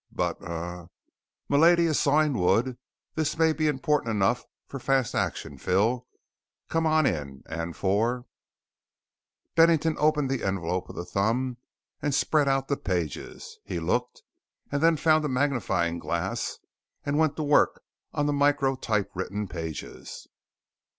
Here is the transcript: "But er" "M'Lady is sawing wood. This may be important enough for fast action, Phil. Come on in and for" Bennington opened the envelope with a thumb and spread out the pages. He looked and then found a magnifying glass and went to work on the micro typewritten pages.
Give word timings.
"But 0.11 0.39
er" 0.41 0.89
"M'Lady 1.51 1.85
is 1.85 1.99
sawing 1.99 2.33
wood. 2.33 2.75
This 3.13 3.37
may 3.37 3.53
be 3.53 3.67
important 3.67 4.09
enough 4.09 4.45
for 4.65 4.79
fast 4.79 5.13
action, 5.13 5.59
Phil. 5.59 6.07
Come 6.69 6.87
on 6.87 7.05
in 7.05 7.43
and 7.45 7.75
for" 7.75 8.25
Bennington 9.55 9.95
opened 9.99 10.31
the 10.31 10.43
envelope 10.43 10.87
with 10.87 10.97
a 10.97 11.05
thumb 11.05 11.57
and 12.01 12.15
spread 12.15 12.47
out 12.47 12.67
the 12.67 12.77
pages. 12.77 13.59
He 13.63 13.79
looked 13.79 14.23
and 14.71 14.81
then 14.81 14.97
found 14.97 15.23
a 15.23 15.29
magnifying 15.29 15.99
glass 15.99 16.57
and 17.05 17.19
went 17.19 17.35
to 17.35 17.43
work 17.43 17.83
on 18.11 18.25
the 18.25 18.33
micro 18.33 18.73
typewritten 18.75 19.47
pages. 19.49 20.27